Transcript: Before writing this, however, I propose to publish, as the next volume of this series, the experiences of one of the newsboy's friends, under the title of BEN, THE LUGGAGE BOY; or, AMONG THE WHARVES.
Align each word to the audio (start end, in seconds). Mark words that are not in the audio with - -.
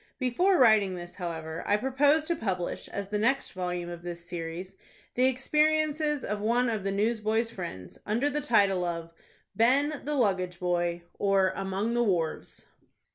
Before 0.17 0.57
writing 0.57 0.95
this, 0.95 1.13
however, 1.17 1.61
I 1.67 1.77
propose 1.77 2.23
to 2.23 2.35
publish, 2.35 2.87
as 2.87 3.09
the 3.09 3.19
next 3.19 3.51
volume 3.51 3.87
of 3.87 4.01
this 4.01 4.25
series, 4.27 4.75
the 5.13 5.27
experiences 5.27 6.23
of 6.23 6.41
one 6.41 6.71
of 6.71 6.83
the 6.83 6.91
newsboy's 6.91 7.51
friends, 7.51 7.99
under 8.03 8.27
the 8.27 8.41
title 8.41 8.83
of 8.83 9.11
BEN, 9.55 10.01
THE 10.03 10.15
LUGGAGE 10.15 10.59
BOY; 10.59 11.03
or, 11.19 11.49
AMONG 11.55 11.93
THE 11.93 12.01
WHARVES. 12.01 12.65